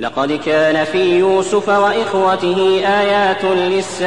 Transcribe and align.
لقد 0.00 0.32
كان 0.46 0.84
في 0.84 1.18
يوسف 1.18 1.68
وإخوته 1.68 2.80
آيات 2.86 3.44
للسائلين. 3.44 3.98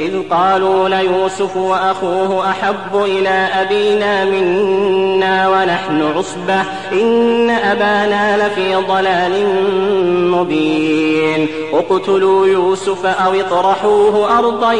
إذ 0.00 0.22
قالوا 0.30 0.88
ليوسف 0.88 1.56
وأخوه 1.56 2.50
أحب 2.50 2.94
إلى 2.94 3.48
أبينا 3.54 4.24
منا 4.24 5.48
ونحن 5.48 6.02
عصبة. 6.16 6.60
إن 6.92 7.50
أبانا 7.50 8.46
لفي 8.46 8.74
ضلال 8.74 9.46
مبين. 10.30 11.48
اقتلوا 11.72 12.46
يوسف 12.46 13.06
أو 13.06 13.32
اطرحوه 13.32 14.38
أرضا 14.38 14.72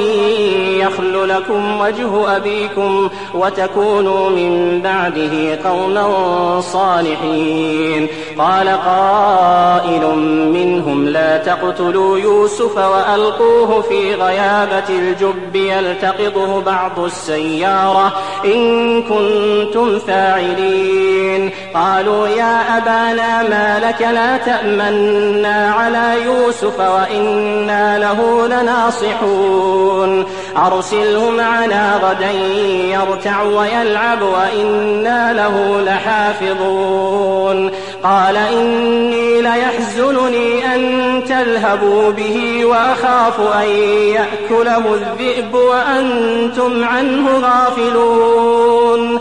يخل 0.72 1.28
لكم 1.28 1.80
وجه 1.80 2.36
أبيكم 2.36 3.10
وتكونوا 3.34 4.30
من 4.30 4.80
بعده 4.80 5.58
قوما 5.64 6.60
صالحين. 6.60 8.08
قال 8.38 8.68
قائل 8.68 10.06
منهم 10.52 11.08
لا 11.08 11.36
تقتلوا 11.36 12.18
يوسف 12.18 12.76
وألقوه 12.76 13.80
في 13.80 14.14
غيابة 14.14 14.88
الجب 14.88 15.56
يلتقطه 15.56 16.60
بعض 16.60 16.98
السيارة 17.00 18.12
إن 18.44 19.02
كنتم 19.02 19.98
فاعلين. 19.98 21.50
قالوا 21.74 22.28
يا 22.28 22.78
أبانا 22.78 23.42
ما 23.42 23.80
لك 23.88 24.02
لا 24.02 24.36
تأمنا 24.36 25.72
على 25.72 26.22
يوسف 26.24 26.80
وإنا 26.80 27.98
له 27.98 28.46
لناصحون. 28.46 30.26
أرسله 30.56 31.30
معنا 31.30 31.96
غدا 31.96 32.30
يرتع 32.30 33.42
ويلعب 33.42 34.22
وإنا 34.22 35.32
له 35.32 35.80
لحافظون. 35.80 37.67
قال 38.04 38.36
إني 38.36 39.42
ليحزنني 39.42 40.74
أن 40.74 41.22
تذهبوا 41.24 42.10
به 42.10 42.64
وأخاف 42.64 43.40
أن 43.40 43.68
يأكله 44.14 44.94
الذئب 44.94 45.54
وأنتم 45.54 46.84
عنه 46.84 47.38
غافلون. 47.38 49.20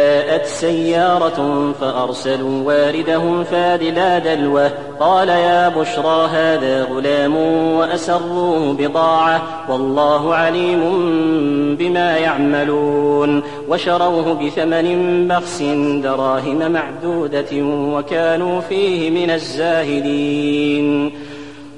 سيارة 0.61 1.71
فأرسلوا 1.81 2.63
واردهم 2.63 3.43
فادلا 3.43 4.19
دلوه 4.19 4.71
قال 4.99 5.29
يا 5.29 5.69
بشرى 5.69 6.27
هذا 6.27 6.83
غلام 6.83 7.35
وأسروه 7.77 8.73
بضاعة 8.73 9.41
والله 9.69 10.35
عليم 10.35 10.81
بما 11.79 12.17
يعملون. 12.17 13.43
وشروه 13.69 14.33
بثمن 14.33 15.27
بخس 15.27 15.61
دراهم 16.03 16.71
معدودة 16.71 17.63
وكانوا 17.95 18.61
فيه 18.61 19.09
من 19.09 19.29
الزاهدين. 19.29 21.11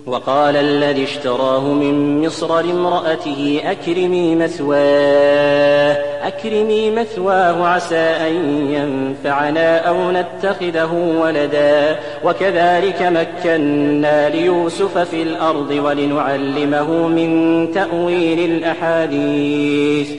وقال 0.05 0.55
الذي 0.55 1.03
اشتراه 1.03 1.59
من 1.59 2.25
مصر 2.25 2.61
لامرأته 2.61 3.61
أكرمي 3.65 4.35
مثواه 4.35 5.97
أكرمي 6.27 6.91
مثواه 6.91 7.67
عسى 7.67 7.95
أن 7.95 8.33
ينفعنا 8.69 9.77
أو 9.77 9.95
نتخذه 10.11 10.93
ولدا. 11.21 11.99
وكذلك 12.23 13.01
مكنا 13.01 14.29
ليوسف 14.29 14.97
في 14.97 15.21
الأرض 15.21 15.71
ولنعلمه 15.71 17.07
من 17.07 17.71
تأويل 17.73 18.51
الأحاديث. 18.51 20.11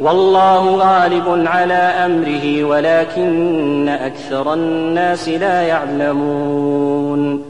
والله 0.00 0.76
غالب 0.76 1.46
على 1.46 1.74
أمره 1.74 2.64
ولكن 2.64 3.88
أكثر 3.88 4.54
الناس 4.54 5.28
لا 5.28 5.62
يعلمون. 5.62 7.49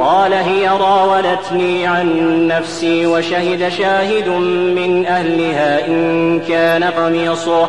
قال 0.00 0.32
هي 0.32 0.68
راودتني 0.68 1.86
عن 1.86 2.46
نفسي 2.46 3.06
وشهد 3.06 3.68
شاهد 3.68 4.28
من 4.76 5.06
أهلها 5.06 5.86
إن 5.86 6.40
كان 6.40 6.84
قميصه. 6.84 7.68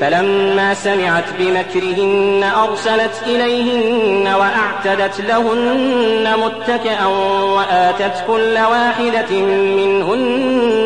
فلما 0.00 0.74
سمعت 0.74 1.24
بمكرهن 1.38 2.44
أرسلت 2.68 3.22
إليهن 3.26 4.34
وأعتدت 4.34 5.20
لهن 5.20 6.34
متكئا 6.44 7.06
وآتت 7.56 8.24
كل 8.26 8.58
واحدة 8.58 9.40
منهن 9.76 10.85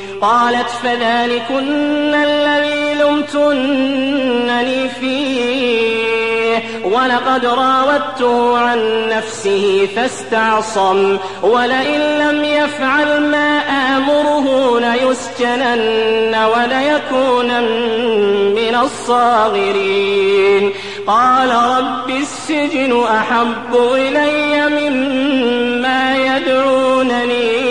قالت 0.21 0.69
فذلكن 0.83 2.15
الذي 2.15 2.93
لمتنني 2.93 4.89
فيه. 4.89 6.59
ولقد 6.83 7.45
راودته 7.45 8.57
عن 8.57 9.09
نفسه 9.09 9.87
فاستعصم. 9.95 11.17
ولئن 11.43 11.99
لم 11.99 12.43
يفعل 12.43 13.21
ما 13.21 13.59
آمره 13.97 14.79
ليسجنن 14.79 16.35
وليكونن 16.55 17.67
من 18.55 18.75
الصاغرين. 18.83 20.71
قال 21.07 21.49
رب 21.77 22.09
السجن 22.09 23.03
أحب 23.03 23.75
إلي 23.93 24.69
مما 24.69 26.17
يدعونني 26.17 27.70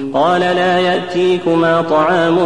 قال 0.13 0.41
لا 0.41 0.79
يأتيكما 0.79 1.81
طعام 1.81 2.37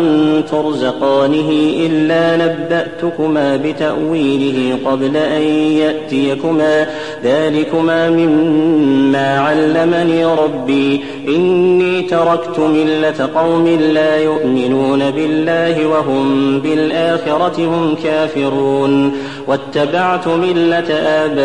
ترزقانه 0.52 1.50
إلا 1.86 2.46
نبأتكما 2.46 3.56
بتأويله 3.56 4.78
قبل 4.86 5.18
أن 5.18 5.42
يأتيكما 5.42 6.88
ذلكما 7.24 8.10
مما 8.10 9.40
علمني 9.40 10.26
ربي. 10.26 11.04
إني 11.28 12.02
تركت 12.02 12.60
ملة 12.60 13.30
قوم 13.36 13.68
لا 13.68 14.18
يؤمنون 14.18 15.12
بالله 15.12 15.88
وهم 15.88 16.60
بالآخرة 16.60 17.66
هم 17.66 17.96
كافرون. 18.04 19.12
واتبعت 19.48 20.28
ملة 20.28 20.94
آبائي 20.94 21.36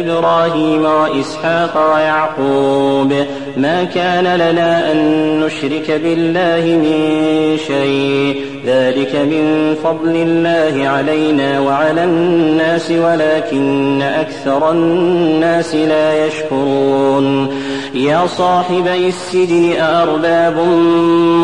إبراهيم 0.00 0.84
وإسحاق 0.84 1.94
ويعقوب. 1.94 3.12
ما 3.56 3.84
كان 3.84 4.24
لنا 4.24 4.92
أن 4.92 4.98
نشرك 5.40 5.90
بالله 5.90 6.64
من 6.66 7.58
شيء. 7.66 8.59
ذلك 8.66 9.14
من 9.16 9.74
فضل 9.84 10.16
الله 10.16 10.88
علينا 10.88 11.60
وعلى 11.60 12.04
الناس 12.04 12.90
ولكن 12.90 14.02
أكثر 14.02 14.70
الناس 14.70 15.74
لا 15.74 16.26
يشكرون. 16.26 17.48
يا 17.94 18.26
صاحبي 18.26 19.08
السجن 19.08 19.72
أأرباب 19.80 20.56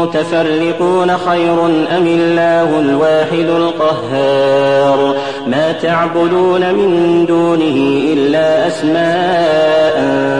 متفرقون 0.03 1.17
خير 1.17 1.67
أم 1.97 2.07
الله 2.07 2.81
الواحد 2.81 3.49
القهار؟ 3.57 5.17
ما 5.47 5.73
تعبدون 5.73 6.75
من 6.75 7.25
دونه 7.29 7.77
إلا 8.13 8.67
أسماء 8.67 9.97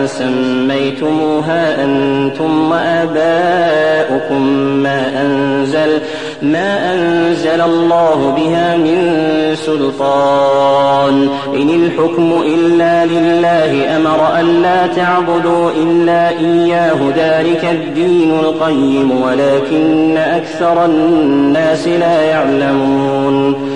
سميتموها 0.07 1.85
أنتم 1.85 2.71
وآباؤكم 2.71 4.43
ما 4.83 5.23
أنزل 5.23 6.01
ما 6.53 6.95
أنزل 6.95 7.61
الله 7.61 8.35
بها 8.37 8.77
من 8.77 9.17
سلطان 9.55 11.29
إن 11.55 11.71
الحكم 11.71 12.43
إلا 12.47 13.07
لله 13.07 13.97
أمر 13.97 14.41
أن 14.41 14.63
لا 14.63 14.87
تعبدوا 14.87 15.71
إلا 15.71 16.29
إياه 16.29 16.99
ذلك 17.17 17.65
الدين 17.65 18.31
القيم 18.41 19.23
ولكن 19.23 20.17
أكثر 20.17 20.85
الناس 20.85 21.89
لا 21.89 22.23
يعلمون 22.23 23.76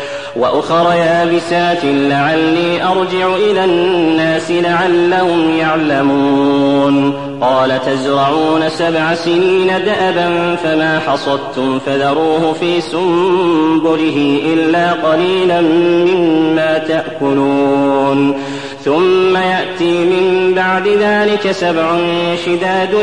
وأخر 0.35 0.93
يابسات 0.93 1.79
لعلي 1.83 2.83
أرجع 2.83 3.35
إلى 3.35 3.65
الناس 3.65 4.51
لعلهم 4.51 5.57
يعلمون. 5.57 7.13
قال 7.41 7.81
تزرعون 7.85 8.69
سبع 8.69 9.13
سنين 9.13 9.67
دأبا 9.67 10.55
فما 10.55 10.99
حصدتم 10.99 11.79
فذروه 11.79 12.53
في 12.59 12.81
سنبله 12.81 14.41
إلا 14.53 14.91
قليلا 14.91 15.61
مما 15.61 16.77
تأكلون. 16.77 18.41
ثم 18.85 19.37
يأتي 19.37 20.05
من 20.05 20.53
بعد 20.55 20.87
ذلك 20.87 21.51
سبع 21.51 21.97
شداد 22.45 22.93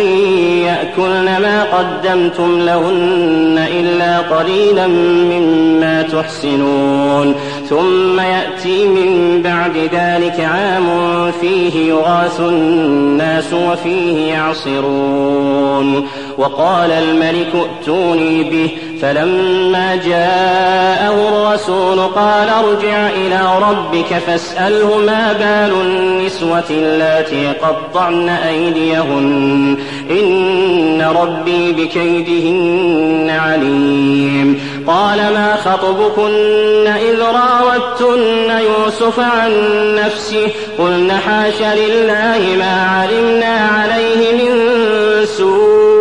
يأكلن 0.65 1.25
ما 1.25 1.65
قدمتم 1.79 2.59
لهن 2.61 3.67
إلا 3.79 4.19
قليلا 4.19 4.87
مما 4.87 6.03
تحسنون. 6.03 7.35
ثم 7.69 8.21
يأتي 8.21 8.87
من 8.87 9.43
بعد 9.43 9.77
ذلك 9.77 10.41
عام 10.41 10.87
فيه 11.41 11.89
يغاث 11.89 12.41
الناس 12.41 13.55
وفيه 13.55 14.33
يعصرون. 14.33 16.07
وقال 16.39 16.91
الملك 16.91 17.53
ائتوني 17.55 18.45
به. 18.45 18.71
فلما 19.03 19.97
جاءه 19.97 21.29
الرسول 21.29 22.01
قال 22.01 22.49
ارجع 22.49 23.09
إلى 23.09 23.41
ربك 23.63 24.19
فاسأله 24.27 24.99
ما 24.99 25.33
بال 25.33 25.81
النسوة 25.81 26.65
اللاتي 26.71 27.53
قطعن 27.63 28.29
أيديهن. 28.29 29.79
إن 30.11 31.03
ربي 31.23 31.73
بكيدهن 31.73 33.31
عليم. 33.31 34.61
قال 34.87 35.19
ما 35.19 35.57
خطبكن 35.57 36.87
إذ 36.87 37.21
راوتن 37.21 38.51
يوسف 38.51 39.21
عن 39.21 39.53
نفسه؟ 39.95 40.49
قلن 40.79 41.13
حاش 41.13 41.63
لله 41.63 42.57
ما 42.59 42.83
علمنا 42.83 43.69
عليه 43.69 44.33
من 44.33 45.27
سوء. 45.27 45.98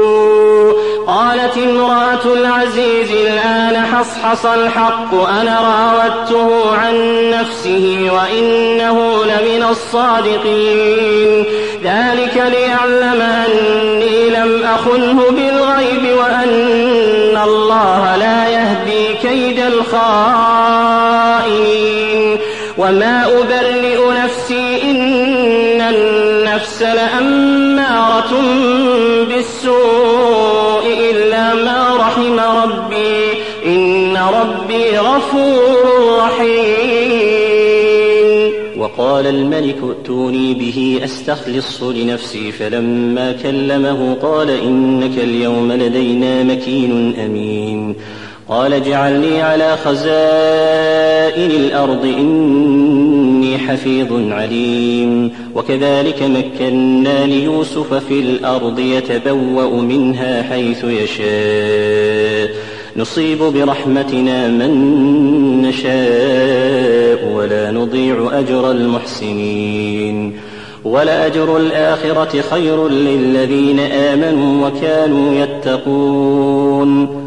قالت 1.27 1.57
امرأة 1.57 2.33
العزيز 2.33 3.11
الآن 3.11 3.85
حصحص 3.85 4.45
الحق 4.45 5.13
أنا 5.13 5.59
راودته 5.59 6.75
عن 6.75 6.95
نفسه 7.29 8.09
وإنه 8.11 9.23
لمن 9.25 9.63
الصادقين. 9.69 11.45
ذلك 11.83 12.43
ليعلم 12.51 13.21
أني 13.21 14.29
لم 14.29 14.63
أخنه 14.63 15.23
بالغيب 15.29 16.17
وأن 16.17 17.37
الله 17.43 18.15
لا 18.15 18.47
يهدي 18.49 19.13
كيد 19.21 19.59
الخائنين. 19.59 19.97
وما 22.77 23.25
أبرئ 23.25 24.11
نفسي 24.23 24.81
إن 24.83 25.81
النفس 25.81 26.81
لأمارة 26.81 28.31
بالسوء 29.29 29.56
غفور 35.27 36.19
رحيم 36.19 36.87
وقال 38.77 39.27
الملك 39.27 39.75
ائتوني 39.89 40.53
به 40.53 40.99
أستخلص 41.03 41.83
لنفسي 41.83 42.51
فلما 42.51 43.31
كلمه 43.31 44.13
قال 44.21 44.49
إنك 44.49 45.17
اليوم 45.17 45.71
لدينا 45.71 46.43
مكين 46.43 47.15
أمين. 47.25 47.95
قال 48.49 48.73
اجعلني 48.73 49.41
على 49.41 49.77
خزائن 49.77 51.51
الأرض 51.51 52.05
إني 52.05 53.57
حفيظ 53.57 54.31
عليم. 54.31 55.31
وكذلك 55.55 56.23
مكنا 56.23 57.25
ليوسف 57.25 57.93
في 57.93 58.19
الأرض 58.19 58.79
يتبوأ 58.79 59.81
منها 59.81 60.43
حيث 60.43 60.83
يشاء. 60.83 62.76
نصيب 62.97 63.43
برحمتنا 63.43 64.47
من 64.47 64.71
نشاء 65.61 67.33
ولا 67.33 67.71
نضيع 67.71 68.29
أجر 68.33 68.71
المحسنين. 68.71 70.37
ولأجر 70.83 71.57
الآخرة 71.57 72.41
خير 72.41 72.87
للذين 72.87 73.79
آمنوا 73.79 74.67
وكانوا 74.67 75.33
يتقون. 75.33 77.26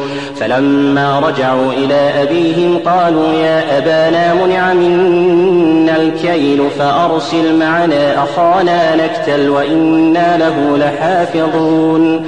فلما 0.41 1.19
رجعوا 1.19 1.73
إلى 1.73 2.23
أبيهم 2.23 2.79
قالوا 2.85 3.33
يا 3.33 3.77
أبانا 3.77 4.33
منع 4.33 4.73
منا 4.73 5.95
الكيل 5.95 6.63
فأرسل 6.79 7.59
معنا 7.59 8.23
أخانا 8.23 8.95
نكتل 8.95 9.49
وإنا 9.49 10.37
له 10.37 10.77
لحافظون. 10.77 12.25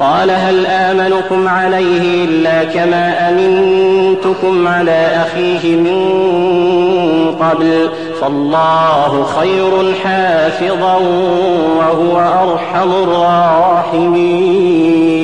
قال 0.00 0.30
هل 0.30 0.66
آمنكم 0.66 1.48
عليه 1.48 2.24
إلا 2.24 2.64
كما 2.64 3.28
أمنتكم 3.28 4.68
على 4.68 5.26
أخيه 5.26 5.76
من 5.76 6.00
قبل؟ 7.40 7.88
فالله 8.20 9.26
خير 9.40 9.94
حافظا 10.04 10.98
وهو 11.78 12.18
أرحم 12.18 12.90
الراحمين. 13.02 15.23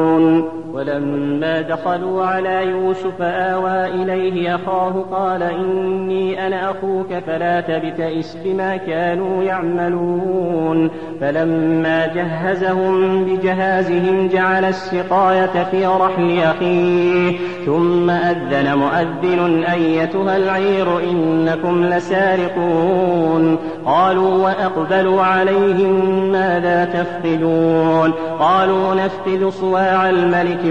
ولما 0.81 1.61
دخلوا 1.61 2.25
على 2.25 2.65
يوسف 2.65 3.21
آوى 3.21 3.85
إليه 3.85 4.55
أخاه 4.55 5.05
قال 5.11 5.43
إني 5.43 6.47
أنا 6.47 6.71
أخوك 6.71 7.07
فلا 7.27 7.61
تبتئس 7.61 8.37
بما 8.45 8.77
كانوا 8.77 9.43
يعملون. 9.43 10.89
فلما 11.21 12.07
جهزهم 12.07 13.23
بجهازهم 13.25 14.27
جعل 14.27 14.65
السقاية 14.65 15.63
في 15.71 15.85
رحل 15.85 16.39
أخيه. 16.39 17.37
ثم 17.65 18.09
أذن 18.09 18.75
مؤذن 18.75 19.63
أيتها 19.63 20.37
العير 20.37 20.99
إنكم 21.11 21.85
لسارقون. 21.85 23.57
قالوا 23.85 24.43
وأقبلوا 24.43 25.21
عليهم 25.21 26.23
ماذا 26.31 26.85
تفقدون؟ 26.85 28.11
قالوا 28.39 28.95
نفقد 28.95 29.49
صواع 29.49 30.09
الملك 30.09 30.70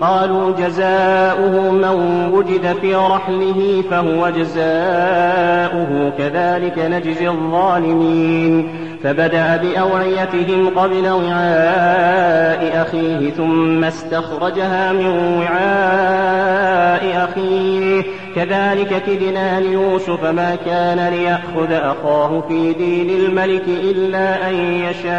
قالوا 0.00 0.52
جزاؤه 0.58 1.70
من 1.70 2.30
وجد 2.32 2.76
في 2.80 2.94
رحله 2.94 3.84
فهو 3.90 4.28
جزاؤه 4.28 6.12
كذلك 6.18 6.78
نجزي 6.78 7.28
الظالمين. 7.28 8.68
فبدأ 9.04 9.56
بأوعيتهم 9.56 10.68
قبل 10.76 11.08
وعاء 11.08 12.82
أخيه 12.82 13.30
ثم 13.30 13.84
استخرجها 13.84 14.92
من 14.92 15.38
وعاء 15.38 17.24
أخيه. 17.24 18.02
كذلك 18.36 19.02
كدنا 19.06 19.60
ليوسف 19.60 20.24
ما 20.24 20.56
كان 20.66 21.08
ليأخذ 21.08 21.72
أخاه 21.72 22.42
في 22.48 22.72
دين 22.72 23.10
الملك 23.10 23.64
إلا 23.68 24.48
أن 24.48 24.54
يشاء 24.54 25.14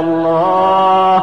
الله. 0.00 1.22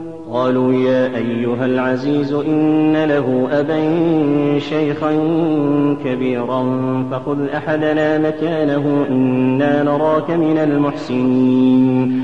قالوا 0.31 0.73
يا 0.73 1.15
أيها 1.17 1.65
العزيز 1.65 2.33
إن 2.33 3.03
له 3.05 3.47
أبا 3.51 3.79
شيخا 4.59 5.11
كبيرا 6.05 6.63
فخذ 7.11 7.47
أحدنا 7.49 8.17
مكانه 8.17 9.05
إنا 9.09 9.83
نراك 9.83 10.31
من 10.31 10.57
المحسنين. 10.57 12.23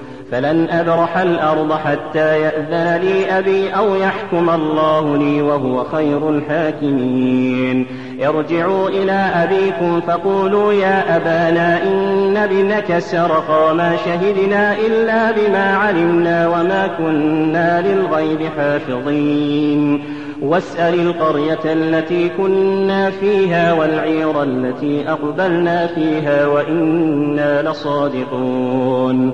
فلن 0.31 0.69
أبرح 0.69 1.17
الأرض 1.17 1.73
حتى 1.73 2.41
يأذن 2.41 3.01
لي 3.01 3.37
أبي 3.37 3.69
أو 3.69 3.95
يحكم 3.95 4.49
الله 4.49 5.17
لي 5.17 5.41
وهو 5.41 5.83
خير 5.83 6.29
الحاكمين. 6.29 7.87
ارجعوا 8.27 8.89
إلى 8.89 9.11
أبيكم 9.11 10.01
فقولوا 10.01 10.73
يا 10.73 11.15
أبانا 11.15 11.83
إن 11.83 12.37
ابنك 12.37 12.99
سرق 12.99 13.69
وما 13.69 13.95
شهدنا 14.05 14.75
إلا 14.77 15.31
بما 15.31 15.75
علمنا 15.75 16.47
وما 16.47 16.87
كنا 16.97 17.81
للغيب 17.81 18.39
حافظين. 18.57 20.03
واسأل 20.41 20.99
القرية 20.99 21.59
التي 21.65 22.29
كنا 22.29 23.09
فيها 23.09 23.73
والعير 23.73 24.43
التي 24.43 25.09
أقبلنا 25.09 25.87
فيها 25.87 26.47
وإنا 26.47 27.69
لصادقون. 27.69 29.33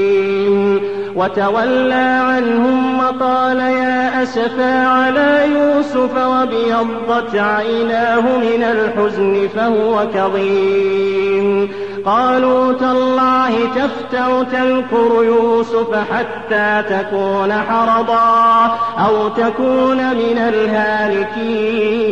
وتولى 1.15 2.19
عنهم 2.23 2.99
وقال 2.99 3.57
يا 3.59 4.23
أسفا 4.23 4.87
على 4.87 5.47
يوسف 5.55 6.15
وابيضت 6.15 7.35
عيناه 7.35 8.21
من 8.21 8.63
الحزن 8.63 9.47
فهو 9.55 10.07
كظيم. 10.13 11.71
قالوا 12.05 12.73
تالله 12.73 13.53
تفتع 13.75 14.43
تذكر 14.43 15.23
يوسف 15.23 15.95
حتى 16.13 16.83
تكون 16.89 17.53
حرضا 17.53 18.77
أو 19.05 19.27
تكون 19.27 19.97
من 19.97 20.37
الهالكين. 20.37 22.11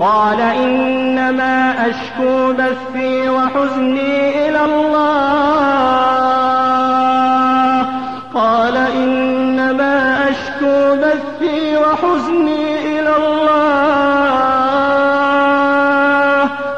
قال 0.00 0.40
إنما 0.40 1.74
أشكو 1.86 2.52
بثي 2.52 3.28
وحزني 3.28 4.48
إلى 4.48 4.64
الله. 4.64 6.37
قال 8.38 8.76
إنما 8.76 10.28
أشكو 10.30 10.96
بثي 10.96 11.76
وحزني 11.76 13.00
إلى 13.00 13.16
الله. 13.16 13.58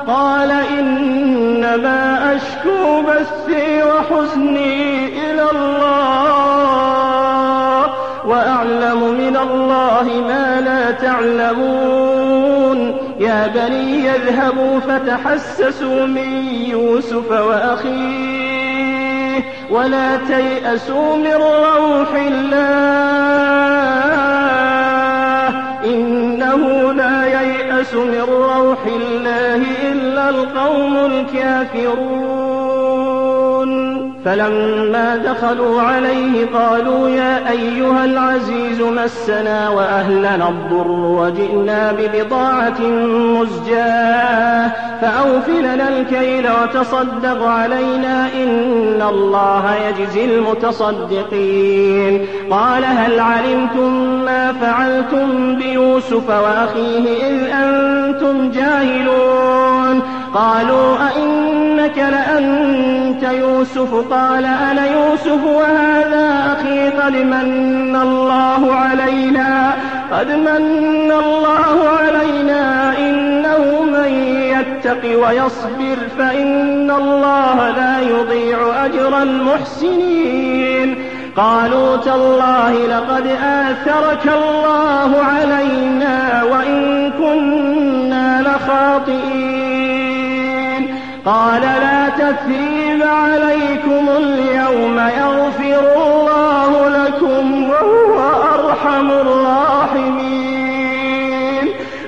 قال 0.07 0.51
إنما 0.51 2.01
أشكو 2.37 3.03
بثي 3.03 3.83
وحزني 3.83 5.07
إلى 5.07 5.43
الله. 5.51 5.91
وأعلم 8.27 9.01
من 9.15 9.37
الله 9.37 10.07
ما 10.29 10.61
لا 10.61 10.91
تعلمون. 10.91 12.79
يا 13.19 13.47
بني 13.47 14.07
يذهبوا 14.07 14.81
فتحسسوا 14.81 16.07
من 16.07 16.45
يوسف 16.69 17.31
وأخيه. 17.31 18.40
ولا 19.71 20.17
تيأسوا 20.17 21.17
من 21.17 21.33
روح 21.33 22.15
الله. 22.15 23.11
إنه 25.85 26.93
لا 26.93 27.27
ييأس 27.41 27.95
من 27.95 28.21
روح 28.21 28.79
الله 28.87 29.63
إلا 29.93 30.29
القوم 30.29 30.97
الكافرون. 30.97 32.50
فلما 34.25 35.17
دخلوا 35.17 35.83
عليه 35.83 36.47
قالوا 36.55 37.09
يا 37.09 37.51
أيها 37.51 38.05
العزيز 38.05 38.81
مسنا 38.81 39.69
وأهلنا 39.69 40.49
الضر 40.49 40.91
وجئنا 40.91 41.93
ببضاعة 41.93 42.81
مزجاة 43.41 44.73
فأوف 45.01 45.49
لنا 45.49 45.89
الكيل 45.89 46.49
وتصدق 46.63 47.47
علينا 47.47 48.27
إن 48.35 49.03
الله 49.09 49.75
يجزي 49.89 50.25
المتصدقين 50.25 52.27
قال 52.51 52.85
هل 52.85 53.21
علمتم 53.21 54.25
ما 54.25 54.53
فعلتم 54.53 55.57
بيوسف 55.57 56.31
وأخيه 56.31 57.27
إذ 57.29 57.51
أنتم 57.51 58.51
جاهلون 58.51 60.03
قالوا 60.35 60.80
أئنك 61.91 62.13
لأنت 62.13 63.23
يوسف. 63.23 63.95
قال 64.11 64.45
أنا 64.45 64.87
يوسف 64.87 65.45
وهذا 65.45 66.57
أخي 66.57 66.89
قد 66.89 67.13
من 67.13 67.97
الله 68.03 68.75
علينا 68.75 69.73
قد 70.13 70.33
من 70.33 71.13
الله 71.13 71.89
علينا 71.89 72.93
إنه 72.99 73.83
من 73.83 74.13
يتق 74.55 75.29
ويصبر 75.29 75.99
فإن 76.19 76.91
الله 76.91 77.71
لا 77.71 78.01
يضيع 78.01 78.85
أجر 78.85 79.23
المحسنين. 79.23 80.95
قالوا 81.37 81.97
تالله 81.97 82.73
لقد 82.73 83.27
آثرك 83.43 84.33
الله 84.35 85.17
علينا 85.23 86.43
وإن 86.43 87.11
كنا 87.19 88.43
لخاطئين. 88.43 89.70
قال 91.27 91.63
لا 91.63 92.09
تثريب 92.09 93.03
عليكم 93.03 94.09
اليوم 94.09 94.99
يغفر 94.99 95.93
الله 95.97 96.89
لكم 96.89 97.71
وهو 97.71 98.21
أرحم 98.55 99.11
الراحمين. 99.11 100.41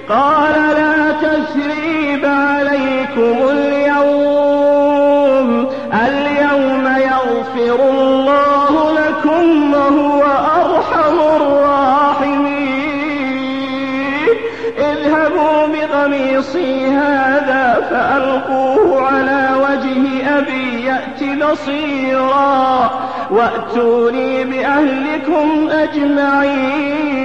قال 0.09 0.55
لا 0.55 1.12
تثريب 1.12 2.25
عليكم 2.25 3.48
اليوم 3.48 3.71
بقميصي 16.02 16.86
هذا 16.86 17.86
فألقوه 17.90 19.02
على 19.02 19.48
وجه 19.56 20.38
أبي 20.38 20.84
يأت 20.84 21.42
بصيرا 21.42 22.90
وأتوني 23.30 24.44
بأهلكم 24.44 25.70
أجمعين. 25.70 27.21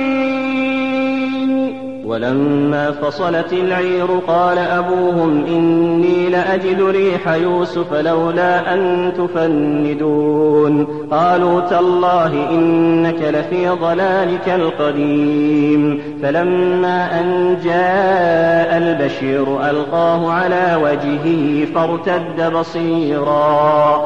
ولما 2.18 2.92
فصلت 2.92 3.54
العير 3.54 4.08
قال 4.28 4.58
أبوهم 4.58 5.46
إني 5.46 6.30
لأجد 6.30 6.82
ريح 6.82 7.28
يوسف 7.28 7.94
لولا 7.94 8.74
أن 8.74 9.12
تفندون. 9.18 10.88
قالوا 11.12 11.62
تالله 11.62 12.50
إنك 12.52 13.22
لفي 13.22 13.70
ضلالك 13.70 14.50
القديم. 14.50 16.02
فلما 16.24 17.20
أن 17.20 17.58
جاء 17.64 18.78
البشير 18.78 19.70
ألقاه 19.70 20.32
على 20.32 20.80
وجهه 20.84 21.66
فارتد 21.66 22.54
بصيرا. 22.54 24.06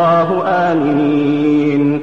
آمنين 0.00 2.02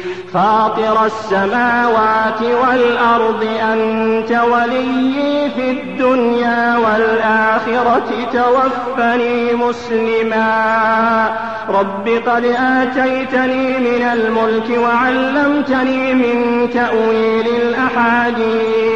فاطر 0.33 1.05
السماوات 1.05 2.41
والأرض 2.41 3.47
أنت 3.73 4.31
ولي 4.31 5.49
في 5.55 5.71
الدنيا 5.71 6.77
والآخرة 6.77 8.27
توفني 8.33 9.53
مسلما. 9.53 11.29
رب 11.69 12.07
قد 12.27 12.45
آتيتني 12.45 13.79
من 13.79 14.01
الملك 14.13 14.77
وعلمتني 14.77 16.13
من 16.13 16.69
تأويل 16.73 17.47
الأحاديث. 17.47 18.91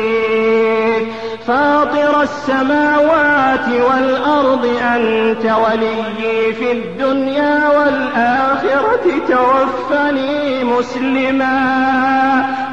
فاطر 1.48 2.22
السماوات 2.22 3.68
والأرض 3.70 4.66
أنت 4.82 5.46
ولي 5.46 6.54
في 6.54 6.72
الدنيا 6.72 7.70
والآخرة. 7.70 9.06
توفني 9.30 10.64
مسلما 10.64 11.86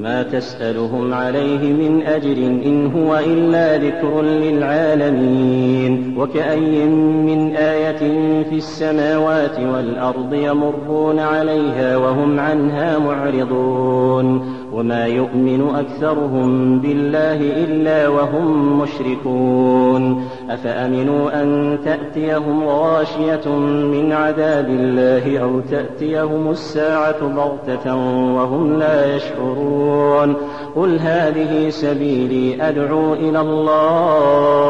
وما 0.00 0.22
تسألهم 0.22 1.14
عليه 1.14 1.72
من 1.72 2.02
أجر 2.02 2.36
إن 2.46 2.86
هو 2.86 3.18
إلا 3.18 3.76
ذكر 3.76 4.22
للعالمين. 4.22 6.14
وكأي 6.18 6.84
من 7.24 7.56
آية 7.56 7.98
في 8.42 8.54
السماوات 8.54 9.60
والأرض 9.60 10.34
يمرون 10.34 11.18
عليها 11.18 11.96
وهم 11.96 12.40
عنها 12.40 12.98
معرضون. 12.98 14.59
وما 14.72 15.06
يؤمن 15.06 15.74
أكثرهم 15.74 16.78
بالله 16.78 17.64
إلا 17.64 18.08
وهم 18.08 18.78
مشركون. 18.80 20.24
أفأمنوا 20.50 21.42
أن 21.42 21.78
تأتيهم 21.84 22.68
غاشية 22.68 23.48
من 23.84 24.12
عذاب 24.12 24.68
الله 24.68 25.38
أو 25.38 25.60
تأتيهم 25.60 26.50
الساعة 26.50 27.26
بغتة 27.26 27.96
وهم 28.36 28.78
لا 28.78 29.16
يشعرون؟ 29.16 30.36
قل 30.76 30.98
هذه 30.98 31.68
سبيلي 31.68 32.68
أدعو 32.68 33.14
إلى 33.14 33.40
الله. 33.40 34.60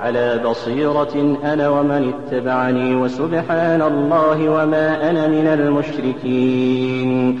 على 0.00 0.40
بصيرة 0.50 1.36
أنا 1.44 1.68
ومن 1.68 2.12
اتبعني 2.14 2.94
وسبحان 2.96 3.82
الله 3.82 4.48
وما 4.48 5.10
أنا 5.10 5.28
من 5.28 5.46
المشركين. 5.46 7.40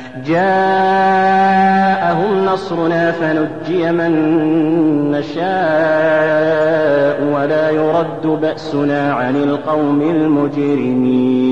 جاءهم 0.25 2.11
نصرنا 2.45 3.11
فنجي 3.11 3.91
من 3.91 4.11
نشاء 5.11 6.71
ولا 7.33 7.69
يرد 7.69 8.27
بأسنا 8.41 9.13
عن 9.13 9.35
القوم 9.35 10.01
المجرمين. 10.01 11.51